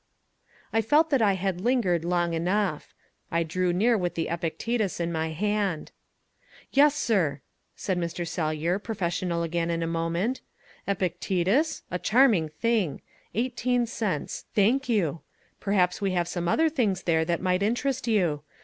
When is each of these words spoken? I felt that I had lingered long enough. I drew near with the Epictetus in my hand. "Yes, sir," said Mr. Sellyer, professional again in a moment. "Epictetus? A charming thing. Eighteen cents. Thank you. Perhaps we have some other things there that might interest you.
I 0.73 0.81
felt 0.81 1.11
that 1.11 1.21
I 1.21 1.33
had 1.33 1.61
lingered 1.61 2.03
long 2.03 2.33
enough. 2.33 2.95
I 3.29 3.43
drew 3.43 3.71
near 3.71 3.95
with 3.95 4.15
the 4.15 4.29
Epictetus 4.29 4.99
in 4.99 5.11
my 5.11 5.29
hand. 5.29 5.91
"Yes, 6.71 6.95
sir," 6.95 7.41
said 7.75 7.99
Mr. 7.99 8.27
Sellyer, 8.27 8.79
professional 8.79 9.43
again 9.43 9.69
in 9.69 9.83
a 9.83 9.85
moment. 9.85 10.41
"Epictetus? 10.87 11.83
A 11.91 11.99
charming 11.99 12.49
thing. 12.49 13.03
Eighteen 13.35 13.85
cents. 13.85 14.45
Thank 14.55 14.89
you. 14.89 15.21
Perhaps 15.59 16.01
we 16.01 16.13
have 16.13 16.27
some 16.27 16.47
other 16.47 16.67
things 16.67 17.03
there 17.03 17.23
that 17.23 17.39
might 17.39 17.61
interest 17.61 18.07
you. 18.07 18.41